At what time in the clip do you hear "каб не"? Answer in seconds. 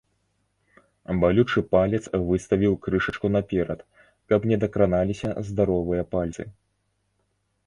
4.33-4.57